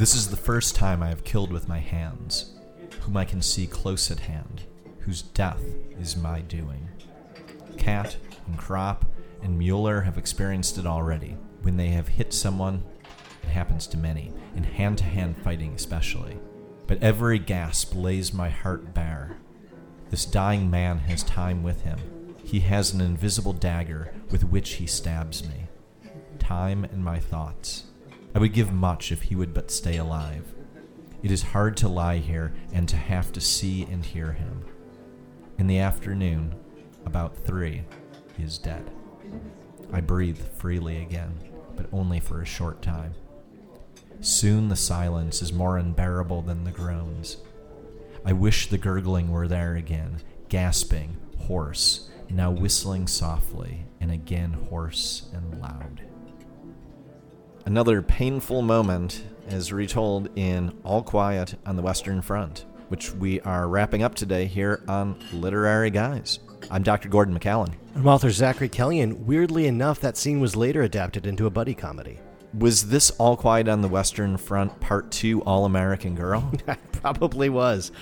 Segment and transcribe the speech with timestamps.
[0.00, 2.54] This is the first time I have killed with my hands,
[3.02, 4.62] whom I can see close at hand,
[5.00, 5.62] whose death
[6.00, 6.88] is my doing.
[7.76, 8.16] Kat
[8.46, 9.02] and Kropp
[9.42, 11.36] and Mueller have experienced it already.
[11.60, 12.82] When they have hit someone,
[13.42, 16.38] it happens to many, in hand to hand fighting especially.
[16.86, 19.36] But every gasp lays my heart bare.
[20.08, 21.98] This dying man has time with him.
[22.42, 25.66] He has an invisible dagger with which he stabs me.
[26.38, 27.84] Time and my thoughts.
[28.34, 30.54] I would give much if he would but stay alive.
[31.22, 34.64] It is hard to lie here and to have to see and hear him.
[35.58, 36.54] In the afternoon,
[37.04, 37.84] about three,
[38.36, 38.90] he is dead.
[39.92, 41.34] I breathe freely again,
[41.76, 43.14] but only for a short time.
[44.20, 47.38] Soon the silence is more unbearable than the groans.
[48.24, 50.18] I wish the gurgling were there again,
[50.48, 56.02] gasping, hoarse, now whistling softly, and again hoarse and loud.
[57.66, 63.68] Another painful moment is retold in All Quiet on the Western Front, which we are
[63.68, 66.38] wrapping up today here on Literary Guys.
[66.70, 67.08] I'm Dr.
[67.08, 67.74] Gordon McCallan.
[67.94, 69.18] I'm author Zachary Kellyan.
[69.24, 72.18] Weirdly enough, that scene was later adapted into a buddy comedy.
[72.54, 76.50] Was this All Quiet on the Western Front Part 2 All American Girl?
[76.92, 77.92] Probably was.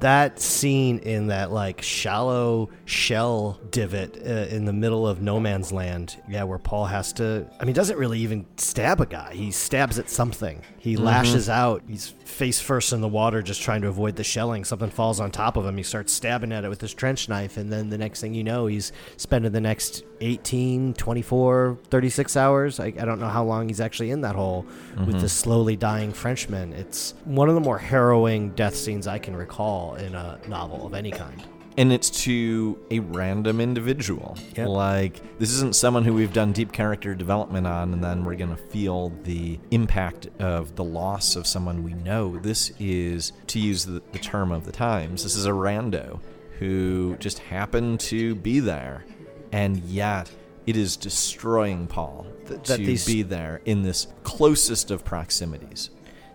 [0.00, 5.72] That scene in that like shallow shell divot uh, in the middle of no man's
[5.72, 7.46] land, yeah, where Paul has to.
[7.60, 9.34] I mean, doesn't really even stab a guy.
[9.34, 10.62] He stabs at something.
[10.78, 11.04] He Mm-hmm.
[11.04, 11.82] lashes out.
[11.86, 14.64] He's face first in the water, just trying to avoid the shelling.
[14.64, 15.76] Something falls on top of him.
[15.76, 18.42] He starts stabbing at it with his trench knife, and then the next thing you
[18.44, 22.80] know, he's spending the next 18, 24, 36 hours.
[22.80, 24.64] I, I don't know how long he's actually in that hole
[25.06, 26.72] with this slowly dying Frenchman.
[26.72, 30.94] It's one of the more harrowing death scenes I can recall in a novel of
[30.94, 31.42] any kind.
[31.76, 34.36] and it's to a random individual.
[34.56, 34.66] Yep.
[34.68, 38.50] Like, this isn't someone who we've done deep character development on, and then we're going
[38.50, 42.36] to feel the impact of the loss of someone we know.
[42.38, 46.18] This is, to use the, the term of the times, this is a rando
[46.58, 49.04] who just happened to be there,
[49.52, 50.28] and yet
[50.66, 55.90] it is destroying Paul that to these- be there in this closest of proximities.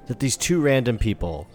[0.07, 1.47] That these two random people,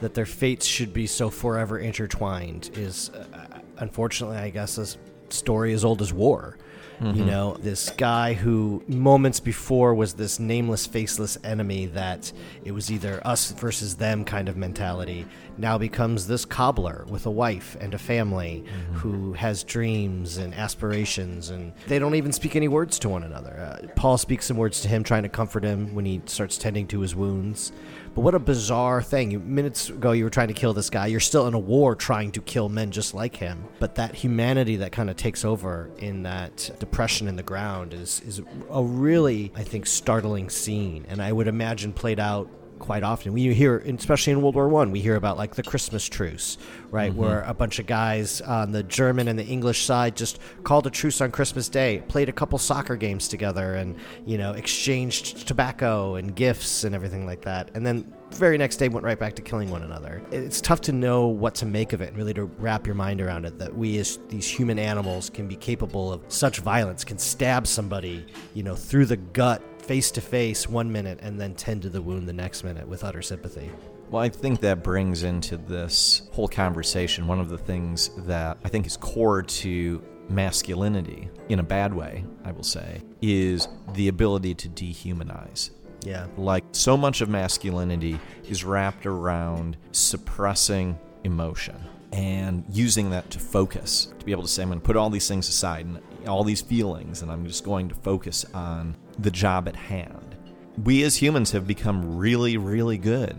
[0.00, 4.86] that their fates should be so forever intertwined, is uh, unfortunately, I guess, a
[5.32, 6.56] story as old as war.
[7.02, 12.30] You know, this guy who moments before was this nameless, faceless enemy that
[12.62, 15.24] it was either us versus them kind of mentality,
[15.56, 21.48] now becomes this cobbler with a wife and a family who has dreams and aspirations,
[21.48, 23.58] and they don't even speak any words to one another.
[23.58, 26.86] Uh, Paul speaks some words to him, trying to comfort him when he starts tending
[26.88, 27.72] to his wounds.
[28.14, 29.54] But what a bizarre thing.
[29.54, 31.06] Minutes ago, you were trying to kill this guy.
[31.06, 33.64] You're still in a war trying to kill men just like him.
[33.78, 38.20] But that humanity that kind of takes over in that depression in the ground is,
[38.26, 41.06] is a really, I think, startling scene.
[41.08, 42.50] And I would imagine played out
[42.80, 43.32] quite often.
[43.32, 46.58] We hear, especially in World War One, we hear about like the Christmas truce,
[46.90, 47.20] right, mm-hmm.
[47.20, 50.90] where a bunch of guys on the German and the English side just called a
[50.90, 53.94] truce on Christmas Day, played a couple soccer games together, and
[54.26, 58.12] you know exchanged tobacco and gifts and everything like that, and then.
[58.30, 60.22] the Very next day, went right back to killing one another.
[60.30, 63.20] It's tough to know what to make of it and really to wrap your mind
[63.20, 63.58] around it.
[63.58, 68.24] That we, as these human animals, can be capable of such violence, can stab somebody,
[68.54, 72.00] you know, through the gut face to face one minute and then tend to the
[72.00, 73.68] wound the next minute with utter sympathy.
[74.08, 78.68] Well, I think that brings into this whole conversation one of the things that I
[78.68, 84.54] think is core to masculinity, in a bad way, I will say, is the ability
[84.54, 85.70] to dehumanize.
[86.04, 86.28] Yeah.
[86.36, 94.12] Like, so much of masculinity is wrapped around suppressing emotion and using that to focus,
[94.20, 96.44] to be able to say, I'm going to put all these things aside and all
[96.44, 100.36] these feelings, and I'm just going to focus on the job at hand.
[100.82, 103.36] We as humans have become really, really good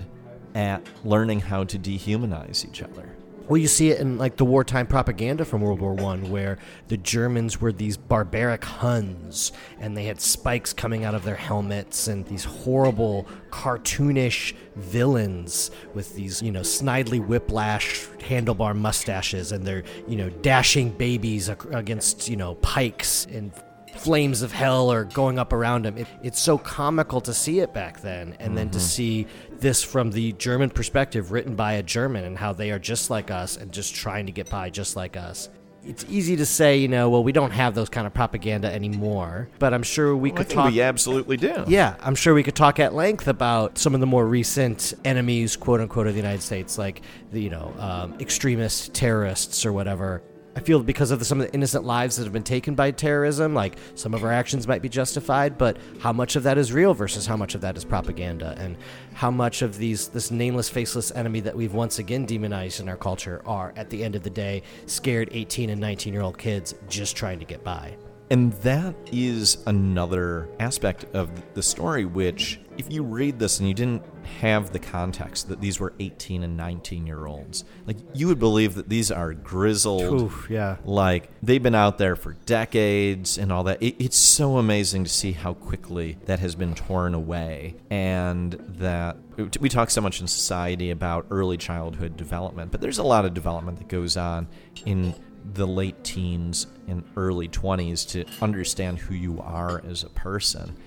[0.53, 3.15] at learning how to dehumanize each other.
[3.51, 6.57] Well, you see it in like the wartime propaganda from World War One, where
[6.87, 12.07] the Germans were these barbaric Huns, and they had spikes coming out of their helmets,
[12.07, 19.83] and these horrible, cartoonish villains with these, you know, snidely whiplash handlebar mustaches, and they're,
[20.07, 23.51] you know, dashing babies against, you know, pikes and
[23.97, 25.97] flames of hell are going up around him.
[25.97, 29.27] It, it's so comical to see it back then, and then to see
[29.59, 33.31] this from the German perspective, written by a German, and how they are just like
[33.31, 35.49] us and just trying to get by just like us.
[35.83, 39.49] It's easy to say, you know, well, we don't have those kind of propaganda anymore,
[39.57, 40.71] but I'm sure we I could think talk.
[40.71, 41.63] we absolutely do.
[41.67, 45.55] Yeah, I'm sure we could talk at length about some of the more recent enemies,
[45.55, 47.01] quote unquote, of the United States, like
[47.31, 50.21] the you know um, extremist terrorists or whatever.
[50.53, 52.91] I feel because of the, some of the innocent lives that have been taken by
[52.91, 56.73] terrorism, like some of our actions might be justified, but how much of that is
[56.73, 58.75] real versus how much of that is propaganda, and
[59.13, 62.97] how much of these this nameless, faceless enemy that we've once again demonized in our
[62.97, 66.75] culture are, at the end of the day, scared 18 and 19 year old kids
[66.89, 67.95] just trying to get by.
[68.31, 73.73] And that is another aspect of the story, which, if you read this and you
[73.73, 74.03] didn't
[74.39, 78.75] have the context that these were 18 and 19 year olds, like you would believe
[78.75, 80.21] that these are grizzled.
[80.21, 80.77] Oof, yeah.
[80.85, 83.83] Like they've been out there for decades and all that.
[83.83, 87.75] It, it's so amazing to see how quickly that has been torn away.
[87.89, 89.17] And that
[89.59, 93.33] we talk so much in society about early childhood development, but there's a lot of
[93.33, 94.47] development that goes on
[94.85, 95.15] in
[95.53, 100.77] the late teens and early 20s to understand who you are as a person.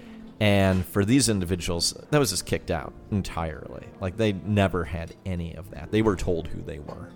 [0.40, 3.86] And for these individuals, that was just kicked out entirely.
[4.00, 5.90] Like they never had any of that.
[5.90, 7.08] They were told who they were.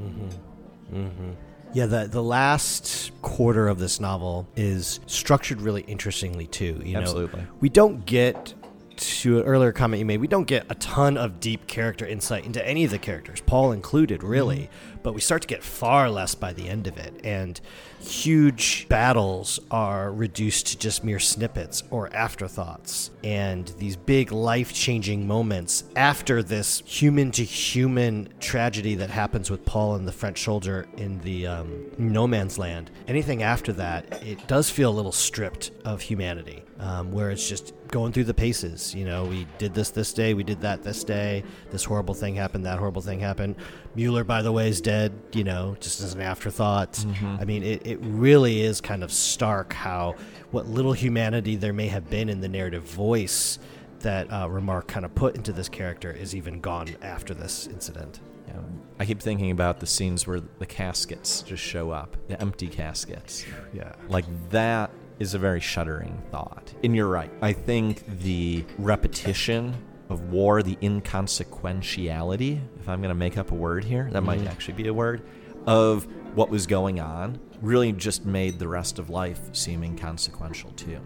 [0.00, 0.96] Mm-hmm.
[0.96, 1.30] Mm-hmm.
[1.74, 6.82] Yeah, the the last quarter of this novel is structured really interestingly too.
[6.84, 7.42] You Absolutely.
[7.42, 8.52] know, we don't get
[8.96, 12.44] to an earlier comment you made, we don't get a ton of deep character insight
[12.44, 14.68] into any of the characters, Paul included, really.
[14.68, 14.91] Mm-hmm.
[15.02, 17.14] But we start to get far less by the end of it.
[17.24, 17.60] And
[18.00, 23.10] huge battles are reduced to just mere snippets or afterthoughts.
[23.24, 29.64] And these big life changing moments after this human to human tragedy that happens with
[29.64, 34.46] Paul and the French soldier in the um, no man's land, anything after that, it
[34.46, 38.94] does feel a little stripped of humanity, um, where it's just going through the paces.
[38.94, 42.34] You know, we did this this day, we did that this day, this horrible thing
[42.34, 43.56] happened, that horrible thing happened.
[43.94, 46.92] Mueller, by the way, is dead, you know, just as an afterthought.
[46.92, 47.36] Mm-hmm.
[47.40, 50.16] I mean, it, it really is kind of stark how
[50.50, 53.58] what little humanity there may have been in the narrative voice
[54.00, 58.20] that uh, Remarque kind of put into this character is even gone after this incident.
[58.48, 58.60] Yeah.
[58.98, 63.44] I keep thinking about the scenes where the caskets just show up, the empty caskets.
[63.72, 63.92] Yeah.
[64.08, 66.72] Like that is a very shuddering thought.
[66.82, 67.30] And you're right.
[67.40, 69.74] I think the repetition
[70.12, 74.26] of war, the inconsequentiality, if I'm going to make up a word here, that mm.
[74.26, 75.22] might actually be a word,
[75.66, 76.06] of
[76.36, 81.00] what was going on really just made the rest of life seem inconsequential too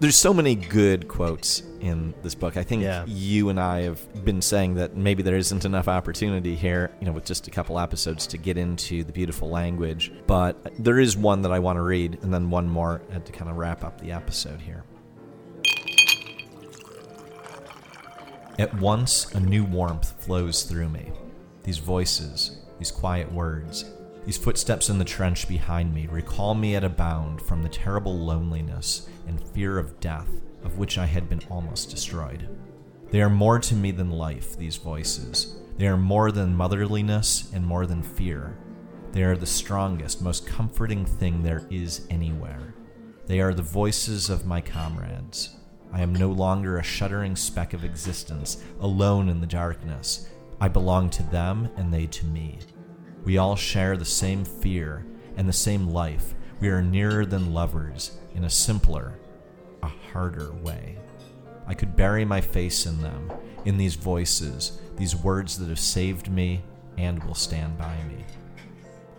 [0.00, 2.56] there's so many good quotes in this book.
[2.56, 3.04] I think yeah.
[3.06, 7.12] you and I have been saying that maybe there isn't enough opportunity here, you know,
[7.12, 10.12] with just a couple episodes to get into the beautiful language.
[10.26, 13.50] But there is one that I want to read, and then one more to kind
[13.50, 14.84] of wrap up the episode here.
[18.58, 21.10] At once, a new warmth flows through me.
[21.64, 23.84] These voices, these quiet words,
[24.24, 28.16] these footsteps in the trench behind me recall me at a bound from the terrible
[28.16, 30.28] loneliness and fear of death
[30.62, 32.48] of which I had been almost destroyed.
[33.10, 35.56] They are more to me than life, these voices.
[35.76, 38.56] They are more than motherliness and more than fear.
[39.12, 42.74] They are the strongest, most comforting thing there is anywhere.
[43.26, 45.56] They are the voices of my comrades.
[45.94, 50.28] I am no longer a shuddering speck of existence, alone in the darkness.
[50.60, 52.58] I belong to them and they to me.
[53.24, 55.06] We all share the same fear
[55.36, 56.34] and the same life.
[56.58, 59.20] We are nearer than lovers in a simpler,
[59.84, 60.98] a harder way.
[61.64, 63.30] I could bury my face in them,
[63.64, 66.64] in these voices, these words that have saved me
[66.98, 68.24] and will stand by me.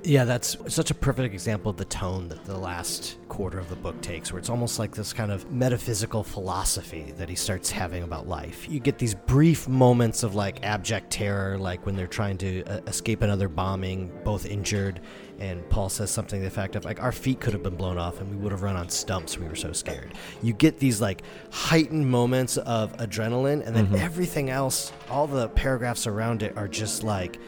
[0.05, 3.75] Yeah, that's such a perfect example of the tone that the last quarter of the
[3.75, 8.03] book takes, where it's almost like this kind of metaphysical philosophy that he starts having
[8.03, 8.69] about life.
[8.69, 12.81] You get these brief moments of like abject terror, like when they're trying to uh,
[12.85, 15.01] escape another bombing, both injured,
[15.39, 17.97] and Paul says something to the effect of like our feet could have been blown
[17.97, 19.39] off and we would have run on stumps.
[19.39, 20.13] We were so scared.
[20.43, 23.95] You get these like heightened moments of adrenaline, and then mm-hmm.
[23.95, 27.39] everything else, all the paragraphs around it are just like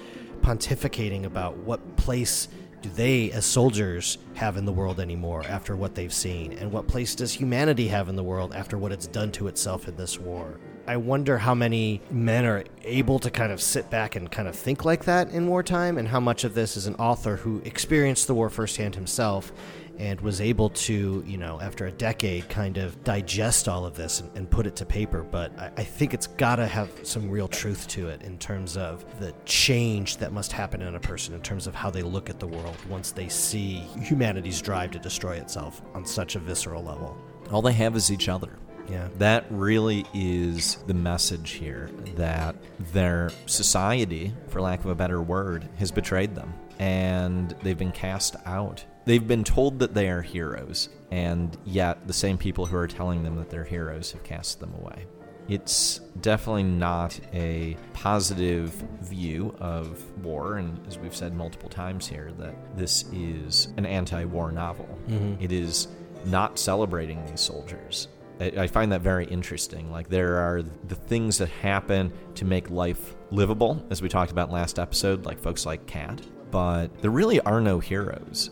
[0.48, 2.48] pontificating about what place
[2.82, 6.54] do they as soldiers have in the world anymore after what they've seen?
[6.54, 9.90] And what place does humanity have in the world after what it's done to itself
[9.90, 10.58] in this war?
[10.88, 14.56] I wonder how many men are able to kind of sit back and kind of
[14.56, 18.28] think like that in wartime and how much of this is an author who experienced
[18.28, 19.52] the war firsthand himself
[20.00, 24.22] and was able to, you know, after a decade, kind of digest all of this
[24.22, 25.24] and, and put it to paper.
[25.24, 28.78] But I, I think it's got to have some real truth to it in terms
[28.78, 32.30] of the change that must happen in a person, in terms of how they look
[32.30, 36.84] at the world once they see humanity's drive to destroy itself on such a visceral
[36.84, 37.18] level.
[37.52, 38.58] All they have is each other.
[38.90, 39.10] Yeah.
[39.18, 42.56] That really is the message here that
[42.94, 48.36] their society, for lack of a better word, has betrayed them and they've been cast
[48.46, 52.90] out They've been told that they are heroes, and yet the same people who are
[52.90, 55.06] telling them that they're heroes have cast them away.
[55.48, 62.34] It's definitely not a positive view of war, and as we've said multiple times here,
[62.38, 64.90] that this is an anti war novel.
[65.08, 65.42] Mm-hmm.
[65.42, 65.88] It is
[66.26, 68.10] not celebrating these soldiers.
[68.42, 69.90] I I find that very interesting.
[69.90, 74.52] Like, there are the things that happen to make life livable, as we talked about
[74.52, 76.22] last episode, like folks like Kat,
[76.52, 78.50] but there really are no heroes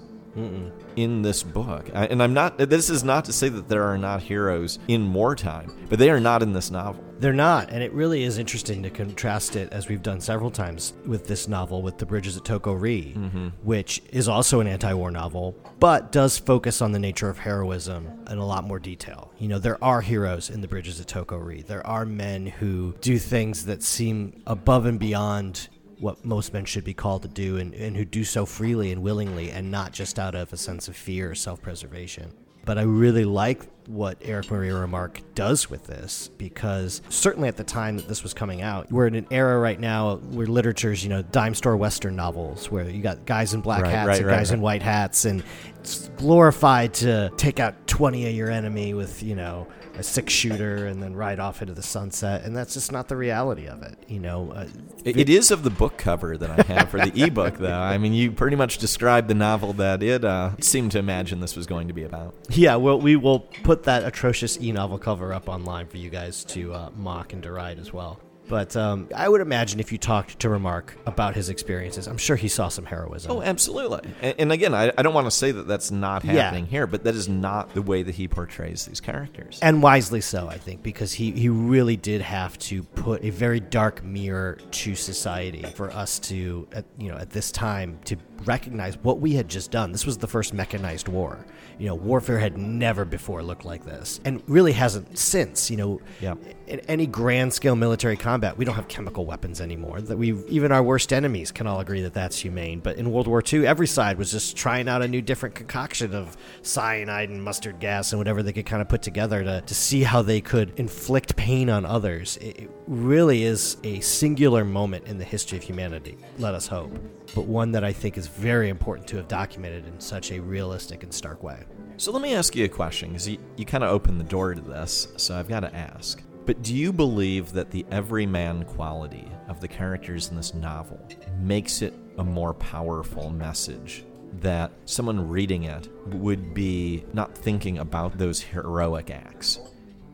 [0.96, 1.89] in this book.
[1.94, 5.13] I, and I'm not, this is not to say that there are not heroes in
[5.13, 7.04] wartime, but they are not in this novel.
[7.18, 10.94] They're not, and it really is interesting to contrast it, as we've done several times
[11.06, 13.48] with this novel, with The Bridges at Toko Ri, mm-hmm.
[13.63, 18.08] which is also an anti war novel, but does focus on the nature of heroism
[18.30, 19.32] in a lot more detail.
[19.39, 21.62] You know, there are heroes in The Bridges at Toko Ri.
[21.62, 26.83] There are men who do things that seem above and beyond what most men should
[26.83, 30.19] be called to do, and, and who do so freely and willingly, and not just
[30.19, 32.33] out of a sense of fear or self preservation
[32.65, 37.63] but I really like what Erich Maria Remarque does with this because certainly at the
[37.63, 41.09] time that this was coming out, we're in an era right now where literature's, you
[41.09, 44.27] know, dime store Western novels where you got guys in black Right, hats right, and
[44.27, 45.43] right, guys in white hats and
[45.79, 50.87] it's glorified to take out 20 of your enemy with, you know, a six shooter
[50.87, 52.43] and then ride off into the sunset.
[52.43, 53.97] And that's just not the reality of it.
[54.07, 54.67] You know, uh,
[55.03, 57.71] It, it is of the book cover that I have for the ebook, though.
[57.79, 61.55] I mean, you pretty much described the novel that it uh, seemed to imagine this
[61.55, 62.35] was going to be about.
[62.49, 66.73] Yeah, well, we will put that atrocious e-novel cover up online for you guys to
[66.73, 68.19] uh, mock and deride as well.
[68.47, 72.35] But um, I would imagine if you talked to Remarque about his experiences, I'm sure
[72.35, 73.31] he saw some heroism.
[73.31, 74.01] Oh, absolutely.
[74.21, 76.33] And, and again, I, I don't want to say that that's not Yeah.
[76.33, 79.59] happening here, but that is not the way that he portrays these characters.
[79.61, 83.59] and wisely so, I think, because he, he really did have to put a very
[83.59, 88.97] dark mirror to society for us to, at, you know, at this time to recognize
[88.99, 89.91] what we had just done.
[89.91, 91.45] This was the first mechanized war.
[91.79, 95.69] You know, warfare had never before looked like this, and really hasn't since.
[95.69, 96.35] You know, Yeah.
[96.67, 100.01] in any grand scale military combat, we don't have chemical weapons anymore.
[100.01, 102.82] That we even our worst enemies can all agree that that's humane.
[102.82, 106.13] But in World War II, every side was just trying out a new, different concoction
[106.13, 109.74] of cyanide and mustard gas and whatever they could kind of put together to, to
[109.74, 112.36] see how they could inflict pain on others.
[112.38, 116.18] It, it really is a singular moment in the history of humanity.
[116.38, 116.92] Let us hope,
[117.34, 121.04] but one that I think is very important to have documented in such a realistic
[121.04, 121.63] and stark way.
[121.98, 124.54] So let me ask you a question, because you, you kind of opened the door
[124.54, 126.22] to this, so I've got to ask.
[126.45, 130.99] But do you believe that the everyman quality of the characters in this novel
[131.39, 134.05] makes it a more powerful message?
[134.41, 139.59] That someone reading it would be not thinking about those heroic acts,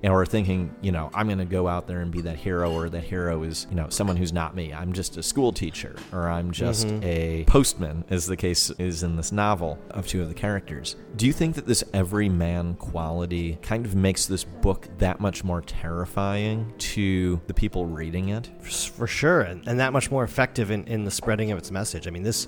[0.04, 2.90] or thinking, you know, I'm going to go out there and be that hero, or
[2.90, 4.74] that hero is, you know, someone who's not me.
[4.74, 7.04] I'm just a school teacher, or I'm just mm-hmm.
[7.04, 10.96] a postman, as the case is in this novel of two of the characters.
[11.16, 15.62] Do you think that this everyman quality kind of makes this book that much more
[15.62, 18.50] terrifying to the people reading it?
[18.62, 22.08] for sure and, and that much more effective in, in the spreading of its message
[22.08, 22.48] i mean this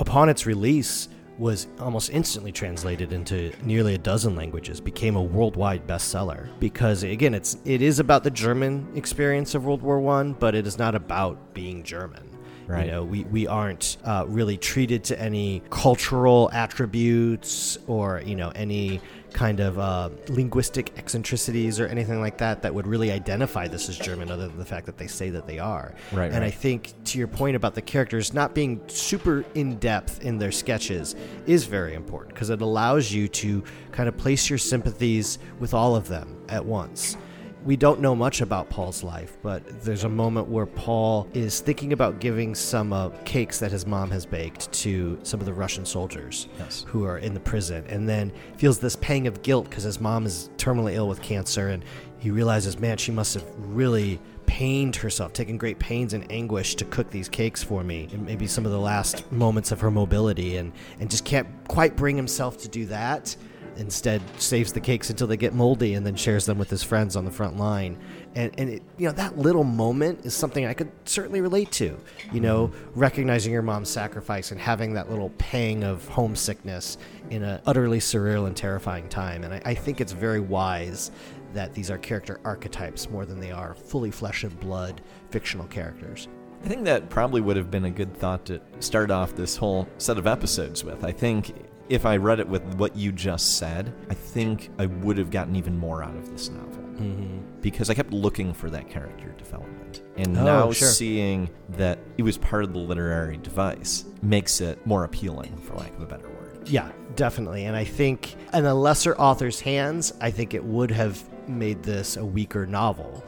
[0.00, 1.08] upon its release
[1.42, 7.34] was almost instantly translated into nearly a dozen languages became a worldwide bestseller because again
[7.34, 10.94] it's it is about the german experience of world war one but it is not
[10.94, 12.28] about being german
[12.68, 12.86] Right.
[12.86, 18.50] You know, we, we aren't uh, really treated to any cultural attributes or, you know,
[18.54, 19.00] any
[19.32, 23.98] kind of uh, linguistic eccentricities or anything like that that would really identify this as
[23.98, 25.94] German, other than the fact that they say that they are.
[26.12, 30.22] Right, And I think to your point about the characters not being super in depth
[30.22, 34.58] in their sketches is very important because it allows you to kind of place your
[34.58, 37.16] sympathies with all of them at once
[37.64, 41.92] we don't know much about Paul's life, but there's a moment where Paul is thinking
[41.92, 45.84] about giving some uh, cakes that his mom has baked to some of the Russian
[45.84, 46.84] soldiers Yes.
[46.88, 50.26] who are in the prison, and then feels this pang of guilt because his mom
[50.26, 51.84] is terminally ill with cancer, and
[52.18, 56.84] he realizes, man, she must have really pained herself, taken great pains and anguish to
[56.84, 60.56] cook these cakes for me, and maybe some of the last moments of her mobility,
[60.56, 63.36] and and just can't quite bring himself to do that
[63.76, 67.16] instead saves the cakes until they get moldy and then shares them with his friends
[67.16, 67.98] on the front line.
[68.34, 71.98] And and it, you know that little moment is something I could certainly relate to
[72.32, 73.00] you know mm-hmm.
[73.00, 76.98] recognizing your mom's sacrifice and having that little pang of homesickness
[77.30, 79.44] in an utterly surreal and terrifying time.
[79.44, 81.10] And I, I think it's very wise
[81.52, 86.28] that these are character archetypes more than they are fully flesh and blood fictional characters.
[86.64, 89.88] I think that probably would have been a good thought to start off this whole
[89.98, 91.04] set of episodes with.
[91.04, 91.54] I think
[91.92, 95.56] if I read it with what you just said, I think I would have gotten
[95.56, 96.82] even more out of this novel.
[96.94, 97.60] Mm-hmm.
[97.60, 100.02] Because I kept looking for that character development.
[100.16, 100.88] And Oh, now sure.
[100.88, 105.94] seeing that it was part of the literary device makes it more appealing, for lack
[105.96, 106.66] of a better word.
[106.66, 107.66] Yeah, definitely.
[107.66, 112.16] And I think in a lesser author's hands, I think it would have made this
[112.16, 113.22] a weaker novel.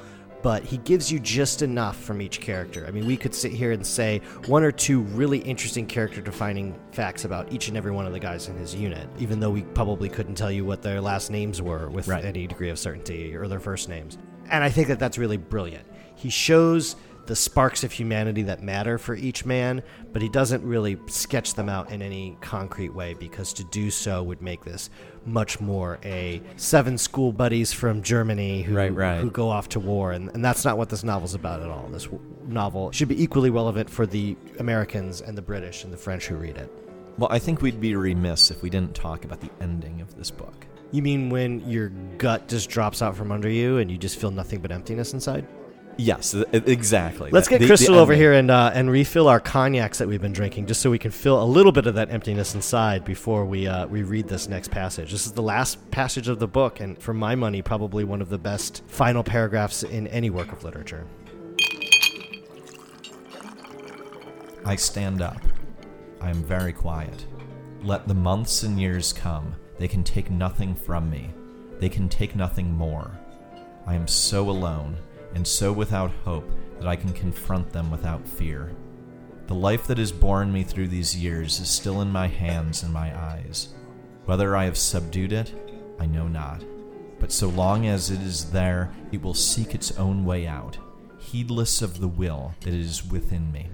[0.45, 2.85] But he gives you just enough from each character.
[2.87, 6.79] I mean, we could sit here and say one or two really interesting character defining
[6.93, 9.63] facts about each and every one of the guys in his unit, even though we
[9.63, 12.27] probably couldn't tell you what their last names were with Right.
[12.27, 14.19] any degree of certainty or their first names.
[14.51, 15.87] And I think that that's really brilliant.
[16.15, 20.99] He shows the sparks of humanity that matter for each man, but he doesn't really
[21.07, 24.91] sketch them out in any concrete way because to do so would make this
[25.27, 29.21] much more a seven school buddies from Germany who, Right, right.
[29.21, 30.13] who go off to war.
[30.13, 31.89] And, and that's not what this novel's about at all.
[31.91, 35.97] This w- novel should be equally relevant for the Americans and the British and the
[35.97, 36.71] French who read it.
[37.17, 40.31] Well, I think we'd be remiss if we didn't talk about the ending of this
[40.31, 40.67] book.
[40.91, 41.89] You mean when your
[42.19, 45.47] gut just drops out from under you and you just feel nothing but emptiness inside?
[45.97, 47.31] Yes, exactly.
[47.31, 50.21] Let's get the- the Crystal over here and uh, and refill our cognacs that we've
[50.21, 53.45] been drinking, just so we can feel a little bit of that emptiness inside before
[53.45, 55.13] we uh, we read this next passage.
[55.13, 58.29] This is the last passage of the book, and for my money, probably one of
[58.29, 61.07] the best final paragraphs in any work of literature.
[64.65, 65.41] I stand up.
[66.21, 67.27] I am very quiet.
[67.83, 69.55] Let the months and years come.
[69.79, 71.31] They can take nothing from me.
[71.81, 73.11] They can take nothing more.
[73.87, 74.97] I am so alone
[75.35, 78.75] and so without hope that I can confront them without fear.
[79.47, 82.93] The life that has borne me through these years is still in my hands and
[82.93, 83.75] my eyes.
[84.25, 85.55] Whether I have subdued it,
[85.99, 86.65] I know not.
[87.21, 90.79] But so long as it is there, it will seek its own way out,
[91.19, 93.69] heedless of the will that is within me.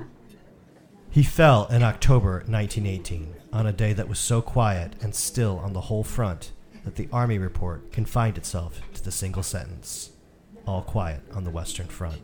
[1.10, 5.72] He fell in October 1918 on a day that was so quiet and still on
[5.72, 6.52] the whole front
[6.84, 10.10] that the Army report confined itself to the single sentence
[10.66, 12.20] All quiet on the Western Front.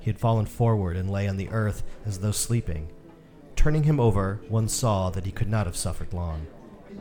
[0.00, 2.92] He had fallen forward and lay on the earth as though sleeping.
[3.56, 6.46] Turning him over, one saw that he could not have suffered long.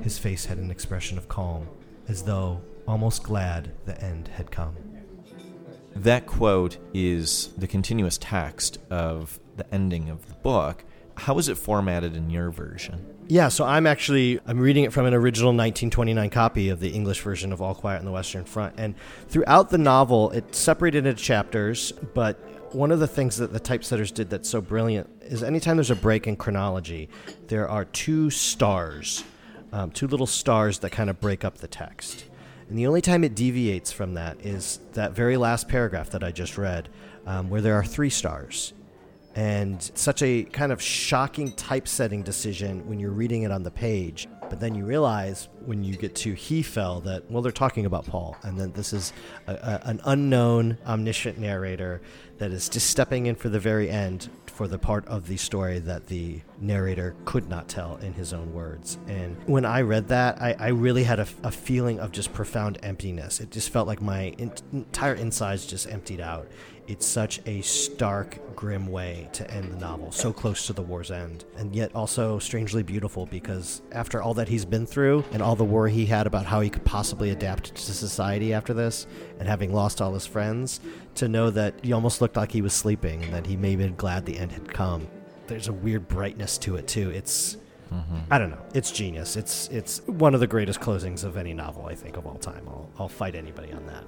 [0.01, 1.67] His face had an expression of calm,
[2.07, 4.75] as though almost glad the end had come.
[5.95, 10.83] That quote is the continuous text of the ending of the book.
[11.17, 13.05] How is it formatted in your version?
[13.27, 17.21] Yeah, so I'm actually I'm reading it from an original 1929 copy of the English
[17.21, 18.93] version of All Quiet on the Western Front, and
[19.29, 21.91] throughout the novel, it's separated into chapters.
[21.91, 22.37] But
[22.75, 25.95] one of the things that the typesetters did that's so brilliant is anytime there's a
[25.95, 27.09] break in chronology,
[27.47, 29.23] there are two stars,
[29.71, 32.25] um, two little stars that kind of break up the text.
[32.69, 36.31] And the only time it deviates from that is that very last paragraph that I
[36.31, 36.89] just read,
[37.25, 38.73] um, where there are three stars
[39.35, 44.27] and such a kind of shocking typesetting decision when you're reading it on the page.
[44.49, 48.05] But then you realize when you get to he fell that well they're talking about
[48.05, 49.11] Paul, and then this is
[49.47, 52.01] a, a, an unknown omniscient narrator
[52.37, 55.79] that is just stepping in for the very end for the part of the story
[55.79, 58.97] that the narrator could not tell in his own words.
[59.07, 62.77] And when I read that, I, I really had a, a feeling of just profound
[62.81, 63.41] emptiness.
[63.41, 66.47] It just felt like my in, entire insides just emptied out.
[66.87, 71.09] It's such a stark, grim way to end the novel, so close to the war's
[71.09, 75.55] end, and yet also strangely beautiful because after all that he's been through and all
[75.55, 79.07] the worry he had about how he could possibly adapt to society after this,
[79.39, 80.79] and having lost all his friends,
[81.15, 83.79] to know that he almost looked like he was sleeping and that he may have
[83.79, 85.07] been glad the end had come.
[85.47, 87.09] There's a weird brightness to it too.
[87.09, 87.57] It's
[87.91, 88.19] mm-hmm.
[88.29, 88.63] I don't know.
[88.73, 89.35] It's genius.
[89.35, 92.67] It's it's one of the greatest closings of any novel I think of all time.
[92.67, 94.03] I'll I'll fight anybody on that.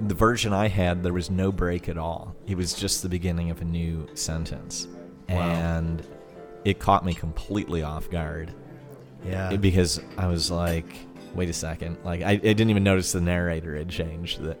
[0.00, 2.34] The version I had, there was no break at all.
[2.46, 4.88] It was just the beginning of a new sentence.
[5.28, 6.02] And
[6.64, 8.52] it caught me completely off guard.
[9.26, 9.50] Yeah.
[9.52, 10.86] It- because I was like,
[11.34, 11.98] wait a second.
[12.04, 14.42] Like, I, I didn't even notice the narrator had changed.
[14.42, 14.58] That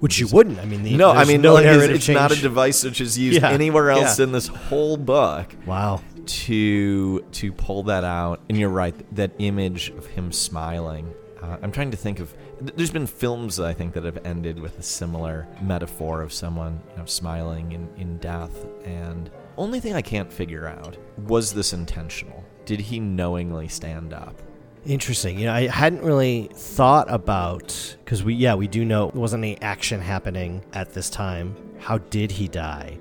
[0.00, 0.58] Which you wouldn't.
[0.58, 3.40] I mean, the, No, I mean, no it's, it's not a device which is used
[3.40, 4.24] Yeah, anywhere else yeah.
[4.24, 6.02] in this whole book Wow.
[6.26, 8.40] to to pull that out.
[8.48, 11.12] And you're right, that image of him smiling.
[11.42, 12.34] Uh, I'm trying to think of.
[12.60, 16.80] th- There's been films I think that have ended with a similar metaphor of someone
[16.92, 18.64] you know, smiling in, in death.
[18.84, 22.44] And only thing I can't figure out was this intentional.
[22.64, 24.40] Did he knowingly stand up?
[24.86, 25.38] Interesting.
[25.38, 29.44] You know, I hadn't really thought about because we, yeah, we do know there wasn't
[29.44, 31.56] any action happening at this time.
[31.78, 32.98] How did he die?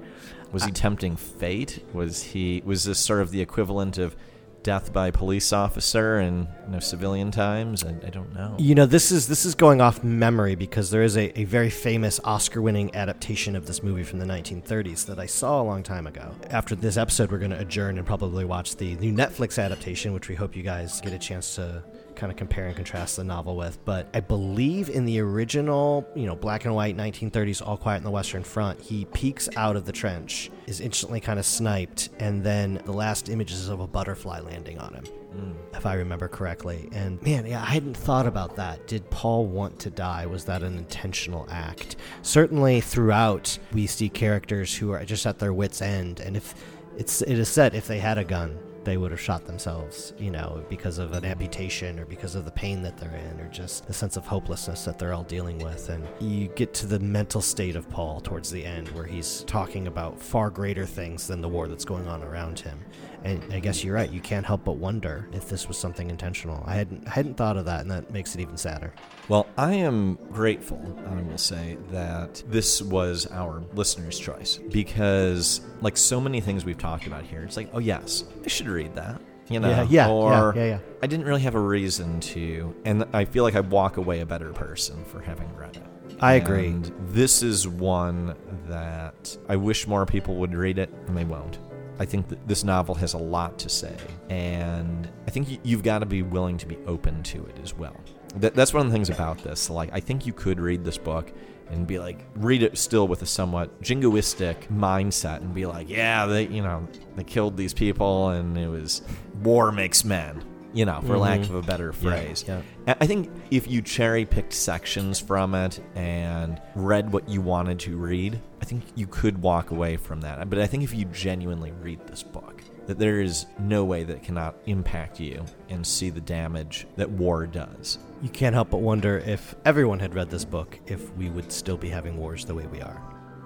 [0.52, 1.84] Was he tempting fate?
[1.94, 4.16] Was he was this sort of the equivalent of
[4.64, 7.84] death by police officer and you know, civilian times?
[7.84, 8.56] I, I don't know.
[8.60, 11.70] You know, this is this is going off memory because there is a, a very
[11.70, 16.08] famous Oscar-winning adaptation of this movie from the 1930s that I saw a long time
[16.08, 16.34] ago.
[16.50, 20.30] After this episode, we're going to adjourn and probably watch the new Netflix adaptation, which
[20.30, 21.84] we hope you guys get a chance to
[22.16, 23.84] kind of compare and contrast the novel with.
[23.86, 28.04] But I believe in the original, you know, black and white 1930s All Quiet on
[28.04, 32.44] the Western Front, he peeks out of the trench, is instantly kind of sniped, and
[32.44, 35.04] then the last image is of a butterfly landing on him.
[35.36, 35.56] Mm.
[35.74, 36.90] If I remember correctly.
[36.92, 38.86] And man, yeah, I hadn't thought about that.
[38.88, 40.26] Did Paul want to die?
[40.26, 41.96] Was that an intentional act?
[42.22, 46.20] Certainly throughout, we see characters who are just at their wits' end.
[46.20, 46.54] And if
[46.98, 50.32] it's, it is said if they had a gun, they would have shot themselves, you
[50.32, 53.88] know, because of an amputation or because of the pain that they're in or just
[53.88, 55.90] the sense of hopelessness that they're all dealing with.
[55.90, 59.88] And you get to the mental state of Paul towards the end where he's talking
[59.88, 62.80] about far greater things than the war that's going on around him.
[63.24, 64.10] And I guess you're right.
[64.10, 66.64] You can't help but wonder if this was something intentional.
[66.66, 68.94] I hadn't I hadn't thought of that, and that makes it even sadder.
[69.30, 75.98] Well, I am grateful, I will say, that this was our listener's choice because, like
[75.98, 79.22] so many things we've talked about here, it's like, oh, yes, I should read that.
[79.50, 80.80] You know, Yeah, yeah, or yeah, yeah, yeah.
[81.04, 84.26] I didn't really have a reason to, and I feel like I walk away a
[84.26, 85.84] better person for having read it.
[86.22, 86.68] I agree.
[86.68, 88.36] And this is one
[88.68, 91.60] that I wish more people would read it, and they won't.
[92.02, 93.96] I think that this novel has a lot to say,
[94.28, 97.96] and I think you've got to be willing to be open to it as well.
[98.38, 99.70] That, that's one of the things about this.
[99.70, 101.32] Like, I think you could read this book
[101.70, 106.26] and be like, read it still with a somewhat jingoistic mindset and be like, yeah,
[106.26, 109.04] they, you know, they killed these people and it was
[109.44, 111.56] war makes men, you know, for lack mm-hmm.
[111.56, 112.46] of a better phrase.
[112.48, 112.62] yeah.
[112.88, 117.80] I I think if you cherry picked sections from it and read what you wanted
[117.82, 120.50] to read, I think you could walk away from that.
[120.50, 124.18] But I think if you genuinely read this book, that there is no way that
[124.18, 128.00] it cannot impact you and see the damage that war does.
[128.22, 131.78] You can't help but wonder if everyone had read this book, if we would still
[131.78, 133.02] be having wars the way we are.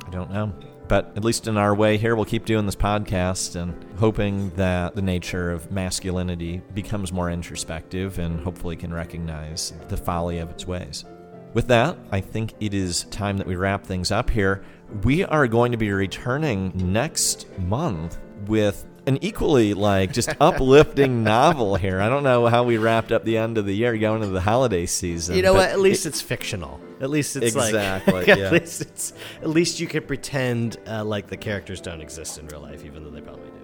[0.05, 0.53] I don't know.
[0.87, 4.95] But at least in our way here, we'll keep doing this podcast and hoping that
[4.95, 10.67] the nature of masculinity becomes more introspective and hopefully can recognize the folly of its
[10.67, 11.05] ways.
[11.53, 14.63] With that, I think it is time that we wrap things up here.
[15.03, 21.75] We are going to be returning next month with an equally like just uplifting novel
[21.75, 22.01] here.
[22.01, 24.41] I don't know how we wrapped up the end of the year going into the
[24.41, 25.35] holiday season.
[25.35, 25.69] You know what?
[25.69, 26.79] At least it's fictional.
[26.99, 28.35] At least it's Exactly, like yeah.
[28.35, 32.47] at least it's at least you can pretend uh, like the characters don't exist in
[32.47, 33.54] real life, even though they probably do.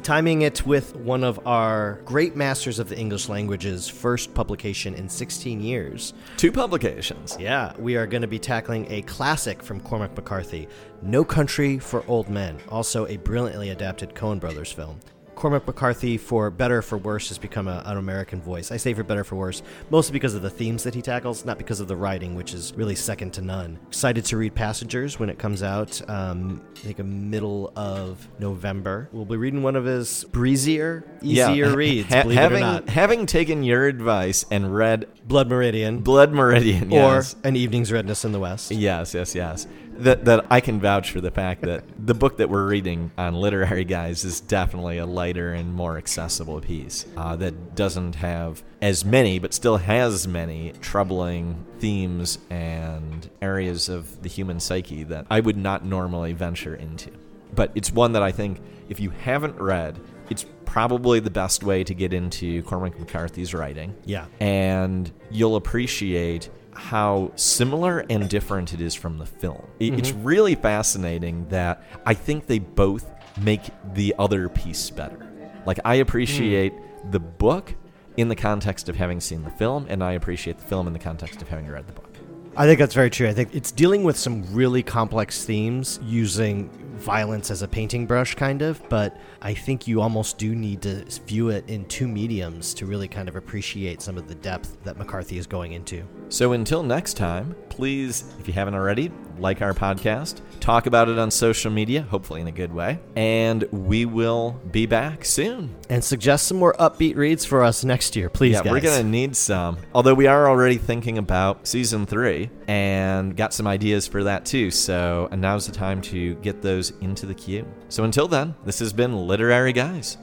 [0.00, 5.08] Timing it with one of our great masters of the English language's first publication in
[5.08, 6.14] 16 years.
[6.36, 7.36] two publications.
[7.38, 10.68] Yeah, we are going to be tackling a classic from Cormac McCarthy,
[11.02, 14.98] No Country for Old Men, also a brilliantly adapted Coen Brothers film.
[15.38, 18.72] Cormac McCarthy, for better or for worse, has become a, an American voice.
[18.72, 21.44] I say for better or for worse, mostly because of the themes that he tackles,
[21.44, 23.78] not because of the writing, which is really second to none.
[23.86, 29.08] Excited to read Passengers when it comes out, um, I think, a middle of November.
[29.12, 32.72] We'll be reading one of his breezier, easier ha- reads, ha- believe having, it or
[32.72, 32.88] not.
[32.88, 37.34] Having taken your advice and read Blood Meridian, Blood Meridian, yes.
[37.34, 38.72] or An Evening's Redness in the West.
[38.72, 39.68] Yes, yes, yes.
[39.98, 43.34] That that I can vouch for the fact that the book that we're reading on
[43.34, 49.04] Literary Guys is definitely a lighter and more accessible piece uh, that doesn't have as
[49.04, 55.40] many, but still has many troubling themes and areas of the human psyche that I
[55.40, 57.10] would not normally venture into.
[57.54, 59.98] But it's one that I think if you haven't read,
[60.30, 64.26] it's probably the best way to get into Cormac McCarthy's writing Yeah.
[64.38, 69.66] and you'll appreciate how similar and different it is from the film.
[69.80, 69.98] It- mm-hmm.
[69.98, 73.10] It's really fascinating that I think they both
[73.40, 73.62] make
[73.94, 75.26] the other piece better.
[75.66, 77.10] Like, I appreciate hmm.
[77.10, 77.74] the book
[78.16, 80.98] in the context of having seen the film, and I appreciate the film in the
[80.98, 82.16] context of having read the book.
[82.56, 83.28] I think that's very true.
[83.28, 88.34] I think it's dealing with some really complex themes using violence as a painting brush,
[88.34, 92.74] kind of, but I think you almost do need to view it in two mediums
[92.74, 96.04] to really kind of appreciate some of the depth that McCarthy is going into.
[96.28, 101.18] So until next time, please, if you haven't already, like our podcast, talk about it
[101.18, 105.74] on social media, hopefully in a good way, and we will be back soon.
[105.88, 108.72] And suggest some more upbeat reads for us next year, please, Yeah, guys.
[108.72, 109.78] we're gonna need some.
[109.94, 114.70] Although we are already thinking about season three and got some ideas for that too.
[114.70, 117.66] So and now's the time to get those into the queue.
[117.88, 120.18] So until then, this has been Literary Guys,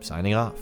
[0.00, 0.60] signing off.